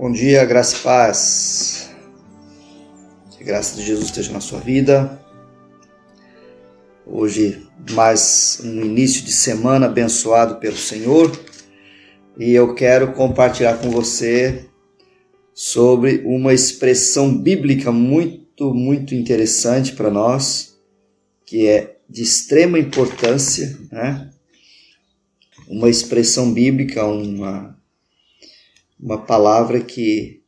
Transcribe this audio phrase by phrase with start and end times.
[0.00, 1.90] Bom dia, graça e paz.
[3.36, 5.20] Que a graça de Jesus esteja na sua vida.
[7.06, 11.30] Hoje, mais um início de semana abençoado pelo Senhor.
[12.38, 14.70] E eu quero compartilhar com você
[15.52, 20.80] sobre uma expressão bíblica muito, muito interessante para nós,
[21.44, 24.30] que é de extrema importância, né?
[25.70, 27.78] Uma expressão bíblica, uma
[28.98, 30.42] uma palavra que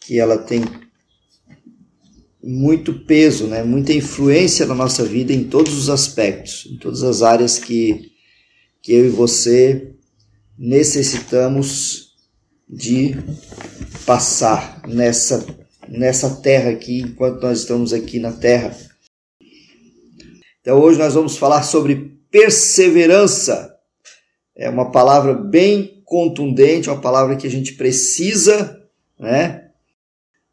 [0.00, 0.62] que ela tem
[2.42, 3.64] muito peso, né?
[3.64, 8.12] muita influência na nossa vida em todos os aspectos, em todas as áreas que,
[8.80, 9.96] que eu e você
[10.56, 12.14] necessitamos
[12.68, 13.16] de
[14.06, 15.44] passar nessa,
[15.88, 18.76] nessa terra aqui, enquanto nós estamos aqui na terra.
[20.60, 23.74] Então hoje nós vamos falar sobre perseverança.
[24.54, 28.78] É uma palavra bem contundente, uma palavra que a gente precisa
[29.18, 29.70] né,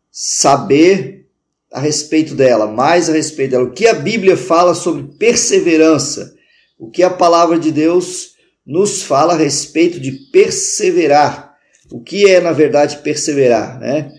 [0.10, 1.28] saber
[1.70, 3.66] a respeito dela, mais a respeito dela.
[3.66, 6.34] O que a Bíblia fala sobre perseverança?
[6.80, 11.58] O que a palavra de Deus nos fala a respeito de perseverar?
[11.92, 14.10] O que é, na verdade, perseverar, né?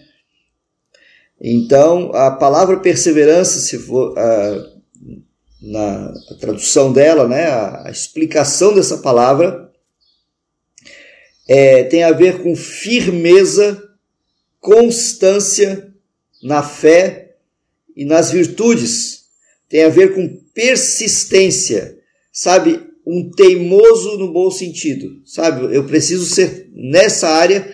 [1.41, 4.74] Então, a palavra perseverança, se for uh,
[5.65, 9.73] na tradução dela, né, a, a explicação dessa palavra,
[11.49, 13.83] é, tem a ver com firmeza,
[14.61, 15.93] constância
[16.43, 17.37] na fé
[17.97, 19.25] e nas virtudes.
[19.69, 21.99] Tem a ver com persistência,
[22.33, 22.81] sabe?
[23.07, 25.75] Um teimoso no bom sentido, sabe?
[25.75, 27.73] Eu preciso ser nessa área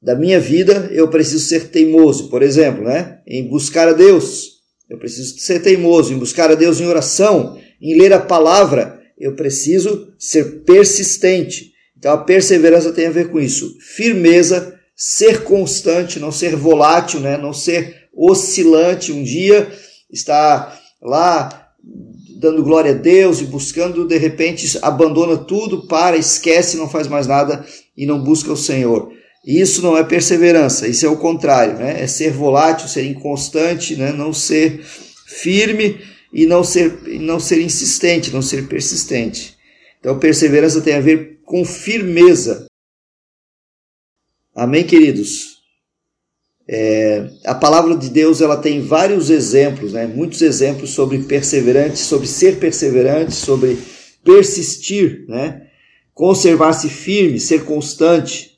[0.00, 3.20] da minha vida, eu preciso ser teimoso, por exemplo, né?
[3.26, 4.51] Em buscar a Deus,
[4.92, 9.34] eu preciso ser teimoso, em buscar a Deus em oração, em ler a palavra, eu
[9.34, 11.72] preciso ser persistente.
[11.96, 13.74] Então a perseverança tem a ver com isso.
[13.80, 17.38] Firmeza, ser constante, não ser volátil, né?
[17.38, 19.12] não ser oscilante.
[19.12, 19.72] Um dia
[20.12, 21.70] está lá
[22.38, 27.26] dando glória a Deus e buscando, de repente abandona tudo, para, esquece, não faz mais
[27.26, 27.64] nada
[27.96, 29.10] e não busca o Senhor.
[29.44, 32.02] Isso não é perseverança, isso é o contrário, né?
[32.02, 34.12] É ser volátil, ser inconstante, né?
[34.12, 34.80] não ser
[35.26, 36.00] firme
[36.32, 39.56] e não ser, não ser insistente, não ser persistente.
[39.98, 42.66] Então, perseverança tem a ver com firmeza.
[44.54, 45.52] Amém, queridos?
[46.68, 50.06] É, a palavra de Deus ela tem vários exemplos, né?
[50.06, 53.76] muitos exemplos sobre perseverante, sobre ser perseverante, sobre
[54.24, 55.66] persistir, né?
[56.14, 58.51] conservar-se firme, ser constante.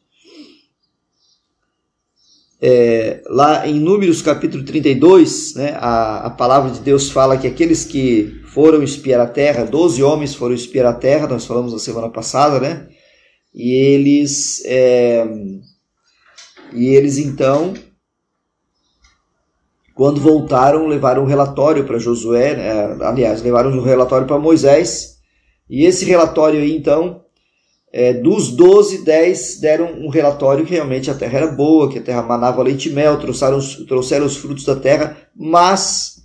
[2.67, 7.85] É, lá em Números capítulo 32, né, a, a palavra de Deus fala que aqueles
[7.85, 12.09] que foram espiar a terra, 12 homens foram espiar a terra, nós falamos na semana
[12.09, 12.89] passada, né?
[13.55, 15.27] E eles, é,
[16.73, 17.75] e eles então,
[19.95, 22.97] quando voltaram, levaram um relatório para Josué, né?
[23.05, 25.19] aliás, levaram um relatório para Moisés,
[25.69, 27.24] e esse relatório aí então
[27.97, 32.03] é, dos 12, 10 deram um relatório que realmente a terra era boa, que a
[32.03, 36.17] terra manava leite e mel, trouxeram, trouxeram os frutos da terra, mas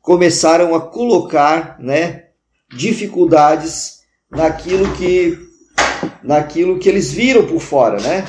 [0.00, 2.24] começaram a colocar né,
[2.74, 5.38] dificuldades naquilo que,
[6.20, 8.00] naquilo que eles viram por fora.
[8.00, 8.26] Né?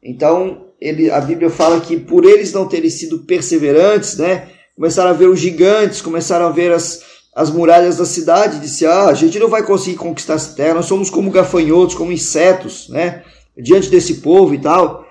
[0.00, 4.46] Então, ele, a Bíblia fala que por eles não terem sido perseverantes, né,
[4.76, 7.02] começaram a ver os gigantes, começaram a ver as,
[7.34, 10.86] as muralhas da cidade, disse: Ah, a gente não vai conseguir conquistar essa terra, nós
[10.86, 13.24] somos como gafanhotos, como insetos, né?
[13.56, 15.04] Diante desse povo e tal.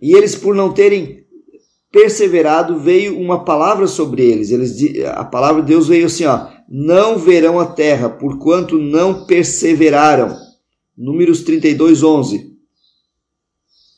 [0.00, 1.26] E eles, por não terem
[1.90, 4.50] perseverado, veio uma palavra sobre eles.
[4.50, 10.34] eles a palavra de Deus veio assim: ó, Não verão a terra, porquanto não perseveraram.
[10.96, 12.52] Números 32, 11.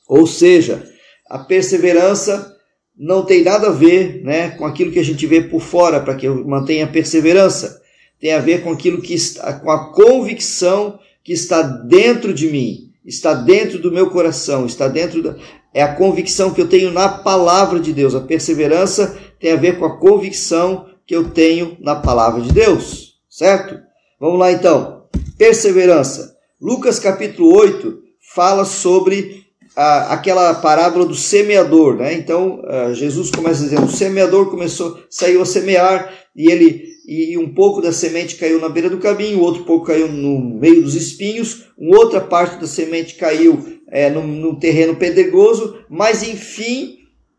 [0.09, 0.87] Ou seja,
[1.31, 2.54] a perseverança
[2.97, 6.15] não tem nada a ver né, com aquilo que a gente vê por fora, para
[6.15, 7.83] que eu mantenha perseverança.
[8.21, 12.93] Tem a ver com aquilo que está, com a convicção que está dentro de mim,
[13.05, 15.37] está dentro do meu coração, está dentro da.
[15.73, 18.15] É a convicção que eu tenho na palavra de Deus.
[18.15, 23.15] A perseverança tem a ver com a convicção que eu tenho na palavra de Deus,
[23.29, 23.79] certo?
[24.21, 25.05] Vamos lá então.
[25.37, 26.37] Perseverança.
[26.61, 27.99] Lucas capítulo 8
[28.35, 29.44] fala sobre
[29.77, 32.15] a, aquela parábola do semeador, né?
[32.15, 32.63] Então
[32.95, 37.93] Jesus começa dizendo: o semeador começou, saiu a semear e ele e um pouco da
[37.93, 42.21] semente caiu na beira do caminho, outro pouco caiu no meio dos espinhos, uma outra
[42.21, 46.99] parte da semente caiu é, no, no terreno pedregoso, mas enfim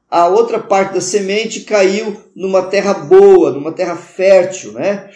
[0.10, 5.10] a outra parte da semente caiu numa terra boa, numa terra fértil, né?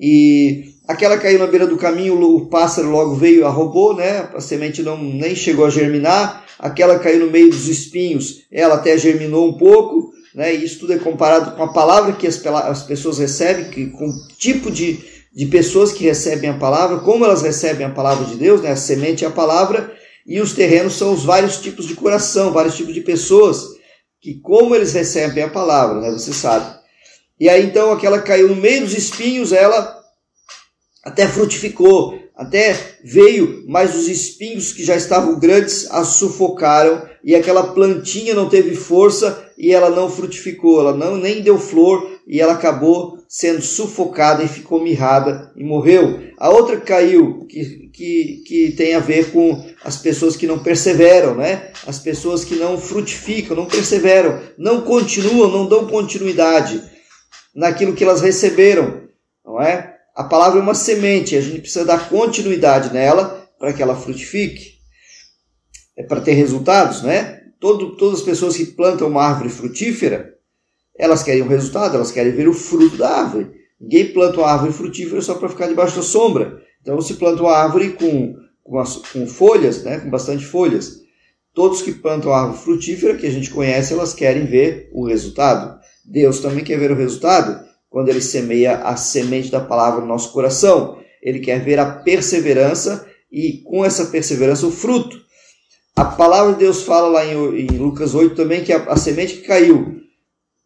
[0.00, 4.28] E aquela caiu na beira do caminho, o pássaro logo veio, a roubou, né?
[4.34, 6.44] A semente não nem chegou a germinar.
[6.58, 10.54] Aquela caiu no meio dos espinhos, ela até germinou um pouco, né?
[10.54, 14.08] E isso tudo é comparado com a palavra que as, as pessoas recebem, que, com
[14.08, 15.00] o tipo de,
[15.34, 18.70] de pessoas que recebem a palavra, como elas recebem a palavra de Deus, né?
[18.70, 19.92] A semente é a palavra,
[20.26, 23.64] e os terrenos são os vários tipos de coração, vários tipos de pessoas,
[24.20, 26.10] que como eles recebem a palavra, né?
[26.12, 26.80] Você sabe.
[27.40, 30.01] E aí então aquela caiu no meio dos espinhos, ela
[31.04, 37.72] até frutificou, até veio, mas os espinhos que já estavam grandes a sufocaram e aquela
[37.72, 42.54] plantinha não teve força e ela não frutificou, ela não nem deu flor e ela
[42.54, 46.20] acabou sendo sufocada e ficou mirrada e morreu.
[46.38, 51.34] A outra caiu, que, que, que tem a ver com as pessoas que não perseveram,
[51.34, 51.70] né?
[51.86, 56.82] As pessoas que não frutificam, não perseveram, não continuam, não dão continuidade
[57.54, 59.02] naquilo que elas receberam,
[59.44, 59.91] não é?
[60.14, 64.74] A palavra é uma semente, a gente precisa dar continuidade nela para que ela frutifique,
[65.96, 67.40] é para ter resultados, né?
[67.58, 70.34] Todo, todas as pessoas que plantam uma árvore frutífera,
[70.98, 73.52] elas querem um resultado, elas querem ver o fruto da árvore.
[73.80, 76.60] Ninguém planta uma árvore frutífera só para ficar debaixo da sombra.
[76.82, 79.98] Então se planta uma árvore com, com, as, com folhas, né?
[79.98, 81.00] com bastante folhas.
[81.54, 85.80] Todos que plantam árvore frutífera, que a gente conhece, elas querem ver o resultado.
[86.04, 90.32] Deus também quer ver o resultado quando ele semeia a semente da palavra no nosso
[90.32, 90.98] coração.
[91.22, 95.20] Ele quer ver a perseverança e, com essa perseverança, o fruto.
[95.94, 99.46] A palavra de Deus fala lá em, Lucas 8 também que a, a, semente que
[99.46, 100.00] caiu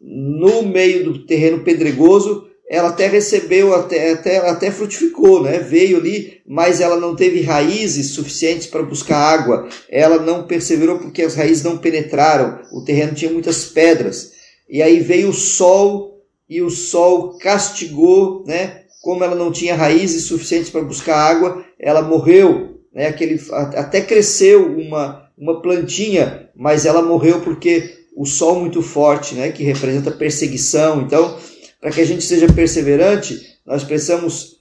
[0.01, 5.59] no meio do terreno pedregoso, ela até recebeu, até, até, até frutificou, né?
[5.59, 9.69] veio ali, mas ela não teve raízes suficientes para buscar água.
[9.89, 14.31] Ela não perseverou porque as raízes não penetraram, o terreno tinha muitas pedras.
[14.69, 16.16] E aí veio o sol
[16.49, 18.83] e o sol castigou, né?
[19.03, 23.07] Como ela não tinha raízes suficientes para buscar água, ela morreu, né?
[23.07, 29.51] Aquele, até cresceu uma, uma plantinha, mas ela morreu porque o sol muito forte, né?
[29.51, 31.03] Que representa perseguição.
[31.03, 31.37] Então,
[31.81, 34.57] para que a gente seja perseverante, nós precisamos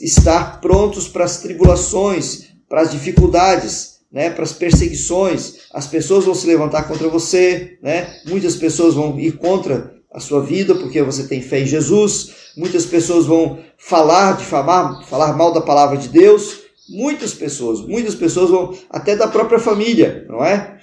[0.00, 5.66] estar prontos para as tribulações, para as dificuldades, né, para as perseguições.
[5.72, 8.20] As pessoas vão se levantar contra você, né?
[8.26, 12.34] Muitas pessoas vão ir contra a sua vida porque você tem fé em Jesus.
[12.56, 16.60] Muitas pessoas vão falar, difamar, falar mal da palavra de Deus.
[16.88, 20.78] Muitas pessoas, muitas pessoas vão até da própria família, não é?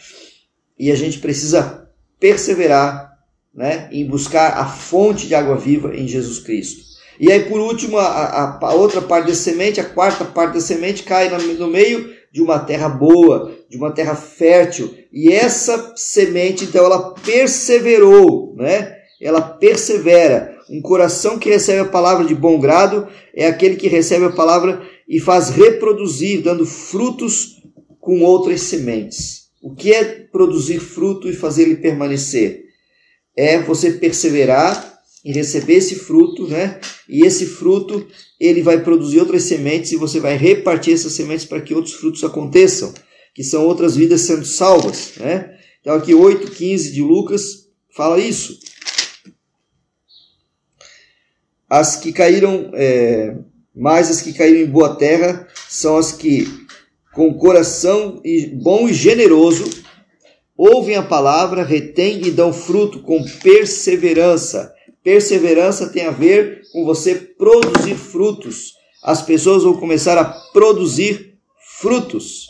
[0.77, 1.89] E a gente precisa
[2.19, 3.11] perseverar,
[3.53, 6.83] né, em buscar a fonte de água viva em Jesus Cristo.
[7.19, 11.03] E aí, por último, a, a, outra parte da semente, a quarta parte da semente,
[11.03, 14.93] cai no meio de uma terra boa, de uma terra fértil.
[15.11, 19.02] E essa semente, então, ela perseverou, né?
[19.23, 20.57] Ela persevera.
[20.69, 24.81] Um coração que recebe a palavra de bom grado é aquele que recebe a palavra
[25.07, 27.61] e faz reproduzir, dando frutos
[27.99, 29.43] com outras sementes.
[29.61, 32.65] O que é produzir fruto e fazer ele permanecer?
[33.35, 34.93] É você perseverar
[35.23, 36.79] em receber esse fruto, né?
[37.07, 38.05] E esse fruto
[38.39, 42.23] ele vai produzir outras sementes e você vai repartir essas sementes para que outros frutos
[42.25, 42.93] aconteçam,
[43.33, 45.57] que são outras vidas sendo salvas, né?
[45.79, 48.59] Então aqui 8:15 de Lucas fala isso.
[51.75, 53.35] As que caíram, é,
[53.75, 56.45] mais as que caíram em boa terra são as que,
[57.15, 58.21] com coração
[58.61, 59.81] bom e generoso,
[60.55, 64.71] ouvem a palavra, retêm e dão fruto com perseverança.
[65.03, 68.73] Perseverança tem a ver com você produzir frutos.
[69.01, 71.39] As pessoas vão começar a produzir
[71.79, 72.49] frutos.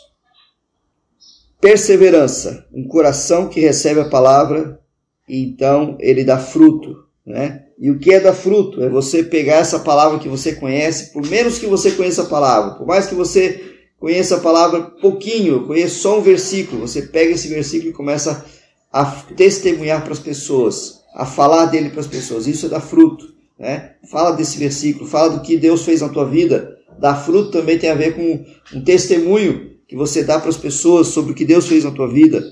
[1.62, 4.78] Perseverança, um coração que recebe a palavra
[5.26, 7.63] e então ele dá fruto, né?
[7.78, 8.82] E o que é dar fruto?
[8.82, 12.74] É você pegar essa palavra que você conhece, por menos que você conheça a palavra,
[12.74, 17.48] por mais que você conheça a palavra pouquinho, conheça só um versículo, você pega esse
[17.48, 18.44] versículo e começa
[18.92, 22.46] a testemunhar para as pessoas, a falar dele para as pessoas.
[22.46, 23.34] Isso é dar fruto.
[23.58, 23.94] Né?
[24.10, 26.76] Fala desse versículo, fala do que Deus fez na tua vida.
[26.98, 28.44] Dar fruto também tem a ver com
[28.76, 32.06] um testemunho que você dá para as pessoas sobre o que Deus fez na tua
[32.06, 32.42] vida.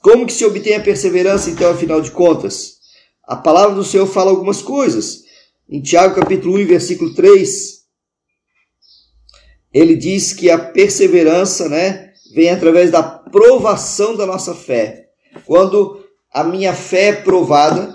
[0.00, 2.73] Como que se obtém a perseverança, então, afinal de contas?
[3.26, 5.24] A palavra do Senhor fala algumas coisas.
[5.68, 7.84] Em Tiago capítulo 1, versículo 3,
[9.72, 15.08] ele diz que a perseverança, né, vem através da provação da nossa fé.
[15.46, 17.94] Quando a minha fé é provada,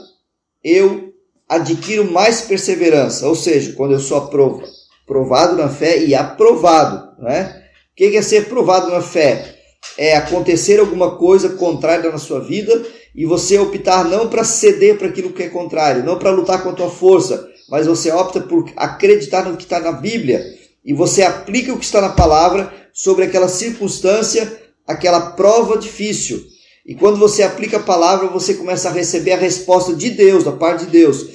[0.64, 1.14] eu
[1.48, 7.64] adquiro mais perseverança, ou seja, quando eu sou aprovado na fé e aprovado, né?
[7.92, 9.59] O que é ser provado na fé?
[10.02, 15.10] É acontecer alguma coisa contrária na sua vida e você optar não para ceder para
[15.10, 18.72] aquilo que é contrário, não para lutar com a tua força, mas você opta por
[18.78, 20.42] acreditar no que está na Bíblia
[20.86, 26.46] e você aplica o que está na palavra sobre aquela circunstância, aquela prova difícil.
[26.86, 30.54] E quando você aplica a palavra, você começa a receber a resposta de Deus, da
[30.54, 31.26] parte de Deus.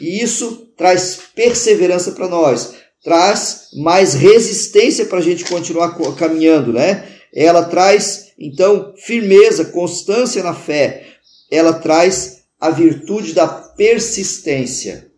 [0.00, 2.72] E isso traz perseverança para nós,
[3.04, 7.15] traz mais resistência para a gente continuar caminhando, né?
[7.36, 11.04] Ela traz, então, firmeza, constância na fé.
[11.50, 15.12] Ela traz a virtude da persistência.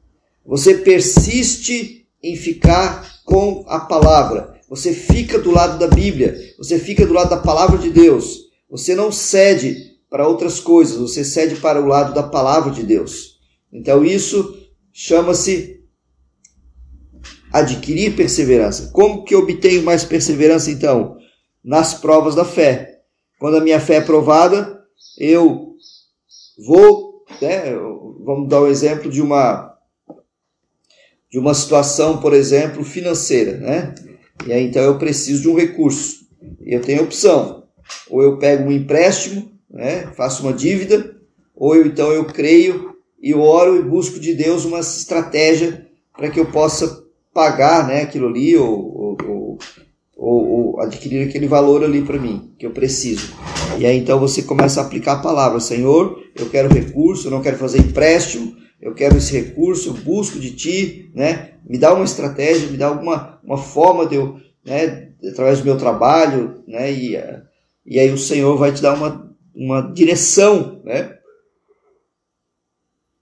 [0.44, 4.58] Você persiste em ficar com a palavra.
[4.68, 6.36] Você fica do lado da Bíblia.
[6.58, 8.48] Você fica do lado da palavra de Deus.
[8.68, 9.76] Você não cede
[10.10, 10.96] para outras coisas.
[10.96, 13.38] Você cede para o lado da palavra de Deus.
[13.72, 14.58] Então isso
[14.92, 15.84] chama-se
[17.52, 18.90] adquirir perseverança.
[18.92, 21.17] Como que obtenho mais perseverança então?
[21.64, 23.00] Nas provas da fé.
[23.38, 24.82] Quando a minha fé é provada,
[25.18, 25.74] eu
[26.66, 27.74] vou, né,
[28.24, 29.68] vamos dar o um exemplo de uma
[31.30, 33.94] de uma situação, por exemplo, financeira, né?
[34.46, 36.26] E aí então eu preciso de um recurso.
[36.64, 37.64] Eu tenho opção.
[38.08, 41.16] Ou eu pego um empréstimo, né, faço uma dívida,
[41.54, 45.86] ou eu, então eu creio e oro e busco de Deus uma estratégia
[46.16, 48.76] para que eu possa pagar né, aquilo ali ou,
[50.18, 53.32] ou, ou adquirir aquele valor ali para mim que eu preciso.
[53.78, 57.40] E aí então você começa a aplicar a palavra: Senhor, eu quero recurso, eu não
[57.40, 61.52] quero fazer empréstimo, eu quero esse recurso, eu busco de ti, né?
[61.64, 65.78] Me dá uma estratégia, me dá alguma uma forma de eu, né, através do meu
[65.78, 66.92] trabalho, né?
[66.92, 67.16] E,
[67.86, 71.16] e aí o Senhor vai te dar uma, uma direção, né?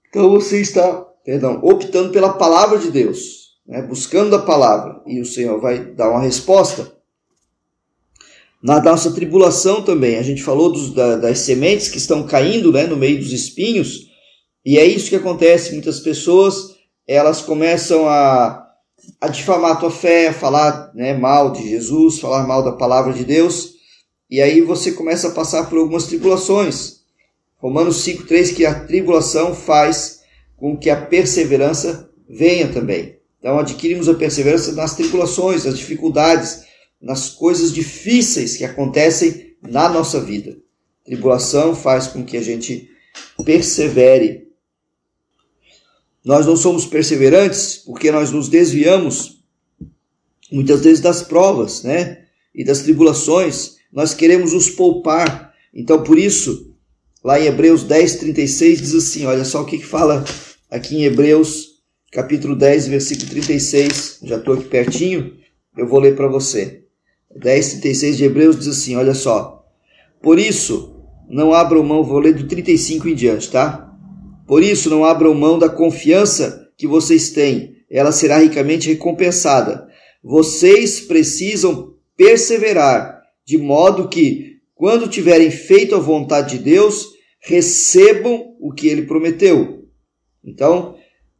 [0.09, 3.81] Então você está, perdão, optando pela palavra de Deus, né?
[3.81, 6.95] buscando a palavra, e o Senhor vai dar uma resposta.
[8.61, 12.87] Na nossa tribulação também, a gente falou dos, da, das sementes que estão caindo né,
[12.87, 14.07] no meio dos espinhos,
[14.65, 15.73] e é isso que acontece.
[15.73, 16.75] Muitas pessoas
[17.07, 18.67] elas começam a,
[19.21, 23.13] a difamar a tua fé, a falar né, mal de Jesus, falar mal da palavra
[23.13, 23.75] de Deus,
[24.29, 26.97] e aí você começa a passar por algumas tribulações.
[27.57, 30.21] Romanos 5,3 que a tribulação faz
[30.57, 33.16] com que a perseverança venha também.
[33.39, 36.63] Então adquirimos a perseverança nas tribulações, nas dificuldades,
[37.01, 40.57] nas coisas difíceis que acontecem na nossa vida.
[41.05, 42.89] Tribulação faz com que a gente
[43.45, 44.47] persevere.
[46.23, 49.43] Nós não somos perseverantes porque nós nos desviamos
[50.51, 52.25] muitas vezes das provas, né?
[52.53, 53.77] E das tribulações.
[53.93, 55.53] Nós queremos os poupar.
[55.73, 56.67] Então, por isso,
[57.27, 60.23] Lá em Hebreus 10, 36 diz assim: olha só o que, que fala
[60.71, 61.76] aqui em Hebreus,
[62.11, 64.19] capítulo 10, versículo 36.
[64.23, 65.35] Já estou aqui pertinho,
[65.77, 66.83] eu vou ler para você.
[67.35, 69.65] 10, 36 de Hebreus diz assim: olha só.
[70.21, 70.95] Por isso,
[71.29, 73.93] não abram mão, vou ler do 35 em diante, tá?
[74.47, 79.87] Por isso, não abram mão da confiança que vocês têm, ela será ricamente recompensada.
[80.23, 87.07] Vocês precisam perseverar, de modo que, quando tiverem feito a vontade de Deus,
[87.41, 89.85] recebam o que ele prometeu.
[90.43, 90.95] Então,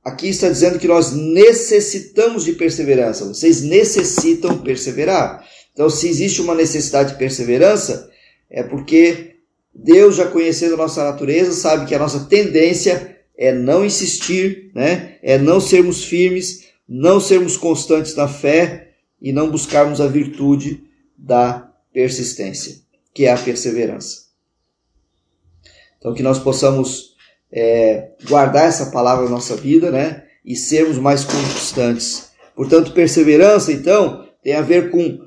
[0.08, 3.26] aqui está dizendo que nós necessitamos de perseverança.
[3.26, 5.46] Vocês necessitam perseverar.
[5.74, 8.10] Então, se existe uma necessidade de perseverança,
[8.50, 9.36] é porque
[9.76, 15.18] Deus, já conhecendo a nossa natureza, sabe que a nossa tendência é não insistir, né?
[15.22, 20.84] é não sermos firmes, não sermos constantes na fé e não buscarmos a virtude
[21.18, 22.78] da persistência,
[23.14, 24.28] que é a perseverança.
[25.98, 27.17] Então, que nós possamos
[27.52, 30.24] é, guardar essa palavra na nossa vida, né?
[30.46, 32.30] E sermos mais constantes.
[32.56, 35.20] Portanto, perseverança, então, tem a ver com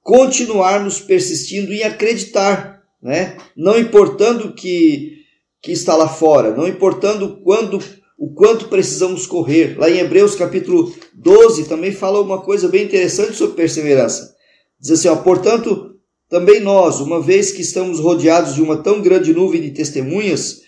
[0.00, 3.36] continuarmos persistindo em acreditar, né?
[3.56, 5.14] Não importando que
[5.62, 7.82] que está lá fora, não importando quando
[8.18, 9.78] o quanto precisamos correr.
[9.78, 14.34] Lá em Hebreus capítulo 12 também fala uma coisa bem interessante sobre perseverança.
[14.78, 15.94] Diz assim, ó, portanto,
[16.28, 20.60] também nós, uma vez que estamos rodeados de uma tão grande nuvem de testemunhas,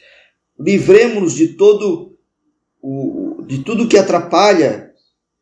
[0.59, 2.17] livremos-nos de todo
[2.83, 4.93] o, de tudo que atrapalha,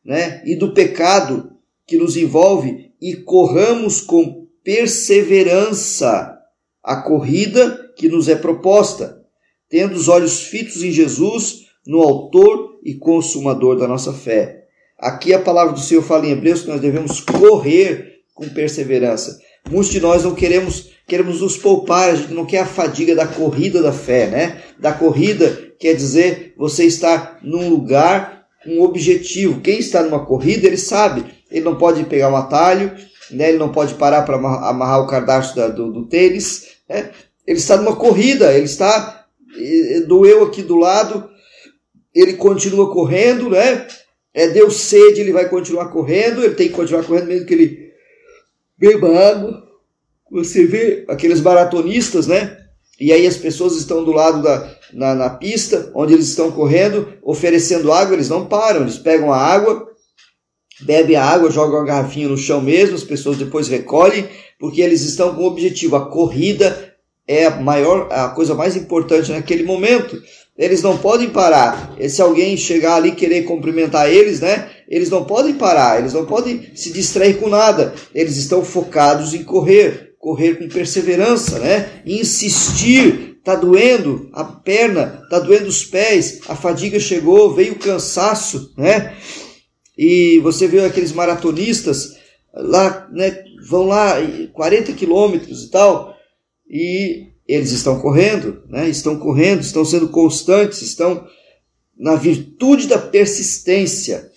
[0.05, 1.53] né, e do pecado
[1.87, 6.39] que nos envolve e corramos com perseverança
[6.83, 9.23] a corrida que nos é proposta,
[9.69, 14.67] tendo os olhos fitos em Jesus, no autor e consumador da nossa fé.
[14.99, 19.39] Aqui a palavra do Senhor fala em Hebreus que nós devemos correr com perseverança.
[19.71, 23.27] Muitos de nós não queremos queremos nos poupar, a gente não quer a fadiga da
[23.27, 24.63] corrida da fé, né?
[24.79, 29.61] Da corrida quer dizer você estar num lugar, um objetivo.
[29.61, 32.91] Quem está numa corrida, ele sabe, ele não pode pegar um atalho,
[33.31, 33.51] né?
[33.51, 37.11] ele não pode parar para amarrar o cardápio do, do tênis, né?
[37.47, 39.27] ele está numa corrida, ele está
[40.07, 41.29] doeu aqui do lado,
[42.15, 43.87] ele continua correndo, né?
[44.35, 47.84] é, deu sede, ele vai continuar correndo, ele tem que continuar correndo mesmo que ele
[48.85, 49.63] beba água.
[50.31, 52.59] Você vê aqueles maratonistas, né?
[53.01, 57.15] E aí as pessoas estão do lado da na, na pista, onde eles estão correndo,
[57.23, 59.89] oferecendo água, eles não param, eles pegam a água,
[60.83, 65.03] bebem a água, jogam a garrafinha no chão mesmo, as pessoas depois recolhem, porque eles
[65.03, 66.94] estão com o objetivo, a corrida
[67.27, 70.21] é a maior, a coisa mais importante naquele momento.
[70.57, 71.97] Eles não podem parar.
[72.09, 74.71] Se alguém chegar ali querer cumprimentar eles, né?
[74.89, 77.95] Eles não podem parar, eles não podem se distrair com nada.
[78.15, 82.03] Eles estão focados em correr, correr com perseverança, né?
[82.07, 83.33] Insistir.
[83.45, 89.15] Tá doendo a perna, tá doendo os pés, a fadiga chegou, veio o cansaço, né?
[89.99, 92.15] E você vê aqueles maratonistas
[92.55, 93.45] lá, né?
[93.69, 94.17] Vão lá
[94.55, 96.14] 40 quilômetros e tal,
[96.75, 98.89] e eles estão correndo, né?
[98.89, 101.25] estão correndo, estão sendo constantes, estão
[101.97, 104.29] na virtude da persistência.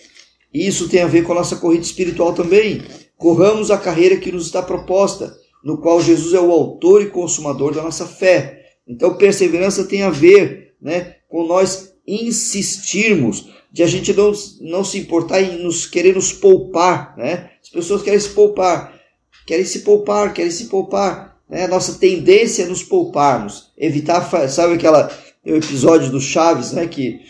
[0.53, 2.84] E isso tem a ver com a nossa corrida espiritual também.
[3.17, 7.74] Corramos a carreira que nos está proposta, no qual Jesus é o autor e consumador
[7.74, 8.65] da nossa fé.
[8.88, 15.00] Então, perseverança tem a ver né, com nós insistirmos, de a gente não, não se
[15.00, 17.17] importar em nos querer nos poupar.
[17.17, 17.50] Né?
[17.63, 19.01] As pessoas querem se poupar,
[19.48, 21.27] querem se poupar, querem se poupar.
[21.50, 21.68] Né?
[21.68, 25.12] Nossa tendência é nos pouparmos, evitar, sabe aquela
[25.46, 27.22] o episódio do Chaves, né, que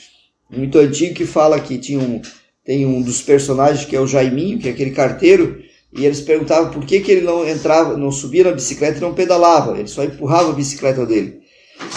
[0.50, 2.19] muito antigo que fala que tinha um
[2.65, 5.62] tem um dos personagens que é o Jaiminho, que é aquele carteiro,
[5.95, 9.13] e eles perguntavam por que, que ele não entrava, não subia na bicicleta e não
[9.13, 11.39] pedalava, ele só empurrava a bicicleta dele.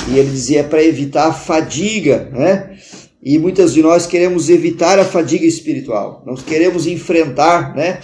[0.08, 2.78] E ele dizia para evitar a fadiga, né?
[3.20, 6.22] E muitas de nós queremos evitar a fadiga espiritual.
[6.24, 8.00] Nós queremos enfrentar, né?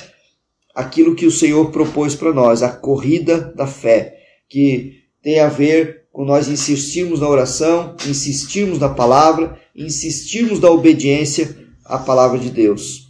[0.77, 6.05] Aquilo que o Senhor propôs para nós, a corrida da fé, que tem a ver
[6.13, 13.09] com nós insistirmos na oração, insistirmos na palavra, insistirmos na obediência à palavra de Deus.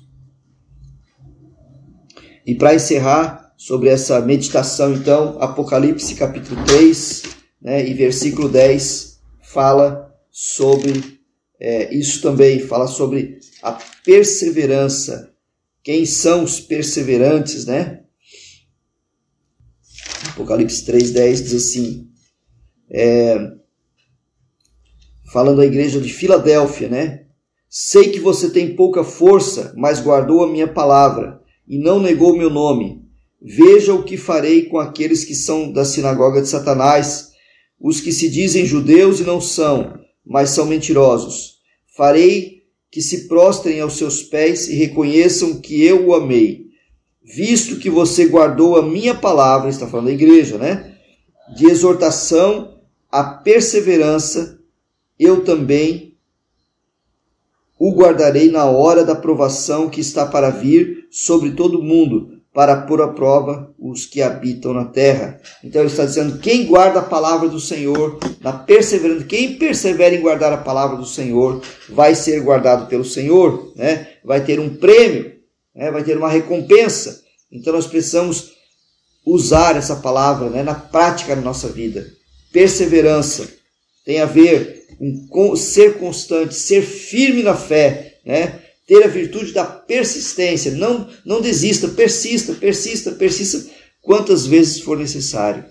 [2.46, 7.22] E para encerrar sobre essa meditação, então, Apocalipse capítulo 3
[7.60, 11.18] né, e versículo 10 fala sobre
[11.58, 15.35] é, isso também, fala sobre a perseverança
[15.86, 18.00] quem são os perseverantes, né?
[20.30, 22.08] Apocalipse 3,10 diz assim,
[22.90, 23.52] é,
[25.32, 27.26] falando à igreja de Filadélfia, né?
[27.68, 32.50] Sei que você tem pouca força, mas guardou a minha palavra e não negou meu
[32.50, 33.04] nome.
[33.40, 37.30] Veja o que farei com aqueles que são da sinagoga de Satanás,
[37.80, 41.58] os que se dizem judeus e não são, mas são mentirosos.
[41.96, 42.55] Farei
[42.96, 46.70] que se prostrem aos seus pés e reconheçam que eu o amei.
[47.22, 50.96] Visto que você guardou a minha palavra, está falando da igreja, né?
[51.54, 52.80] De exortação
[53.12, 54.58] à perseverança,
[55.18, 56.16] eu também
[57.78, 63.02] o guardarei na hora da provação que está para vir sobre todo mundo, para pôr
[63.02, 65.38] à prova os que habitam na terra.
[65.62, 70.22] Então ele está dizendo: quem guarda a palavra do Senhor, na perseverança, quem persevera em
[70.22, 74.08] guardar a palavra do Senhor, vai ser guardado pelo Senhor, né?
[74.24, 75.34] vai ter um prêmio,
[75.74, 75.90] né?
[75.90, 77.20] vai ter uma recompensa.
[77.52, 78.52] Então nós precisamos
[79.26, 80.62] usar essa palavra né?
[80.62, 82.06] na prática da nossa vida.
[82.54, 83.46] Perseverança
[84.02, 84.86] tem a ver
[85.28, 88.62] com ser constante, ser firme na fé, né?
[88.86, 90.72] Ter a virtude da persistência.
[90.72, 93.68] Não, não desista, persista, persista, persista,
[94.00, 95.64] quantas vezes for necessário.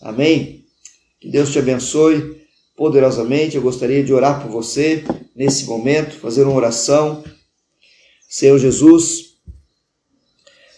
[0.00, 0.64] Amém?
[1.20, 2.40] Que Deus te abençoe
[2.76, 3.56] poderosamente.
[3.56, 7.24] Eu gostaria de orar por você nesse momento, fazer uma oração.
[8.28, 9.34] Senhor Jesus,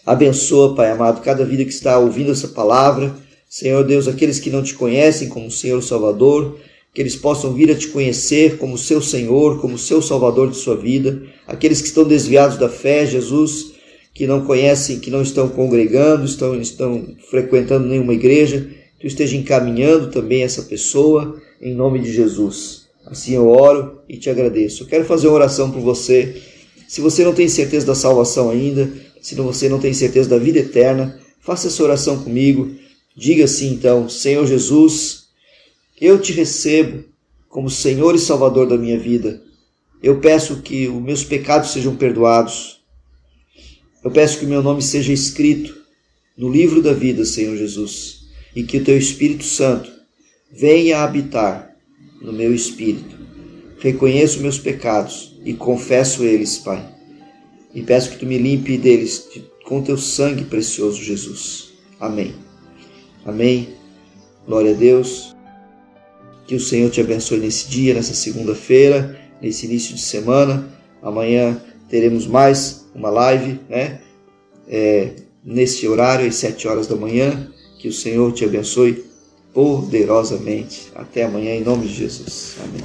[0.05, 3.15] abençoa, Pai amado, cada vida que está ouvindo essa palavra.
[3.47, 6.59] Senhor Deus, aqueles que não te conhecem como Senhor Salvador,
[6.95, 10.77] que eles possam vir a te conhecer como seu Senhor, como seu Salvador de sua
[10.77, 11.23] vida.
[11.45, 13.73] Aqueles que estão desviados da fé, Jesus,
[14.13, 20.09] que não conhecem, que não estão congregando, estão, estão frequentando nenhuma igreja, tu esteja encaminhando
[20.09, 22.85] também essa pessoa em nome de Jesus.
[23.05, 24.83] Assim eu oro e te agradeço.
[24.83, 26.41] Eu quero fazer uma oração por você.
[26.87, 28.89] Se você não tem certeza da salvação ainda,
[29.21, 32.71] se você não tem certeza da vida eterna, faça essa oração comigo.
[33.17, 35.24] Diga assim então: Senhor Jesus,
[35.99, 37.03] eu te recebo
[37.47, 39.41] como Senhor e Salvador da minha vida.
[40.03, 42.81] Eu peço que os meus pecados sejam perdoados.
[44.03, 45.75] Eu peço que o meu nome seja escrito
[46.37, 49.91] no livro da vida, Senhor Jesus, e que o teu Espírito Santo
[50.51, 51.75] venha habitar
[52.21, 53.15] no meu espírito.
[53.79, 56.93] Reconheço meus pecados e confesso eles, Pai.
[57.73, 59.27] E peço que tu me limpe deles
[59.65, 61.73] com teu sangue precioso, Jesus.
[61.99, 62.33] Amém.
[63.25, 63.69] Amém.
[64.45, 65.34] Glória a Deus.
[66.47, 70.67] Que o Senhor te abençoe nesse dia, nessa segunda-feira, nesse início de semana.
[71.01, 73.99] Amanhã teremos mais uma live, né?
[74.67, 75.11] É,
[75.43, 77.51] neste horário, às sete horas da manhã.
[77.79, 79.05] Que o Senhor te abençoe
[79.53, 80.91] poderosamente.
[80.95, 82.55] Até amanhã, em nome de Jesus.
[82.63, 82.83] Amém.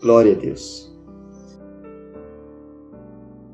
[0.00, 0.83] Glória a Deus.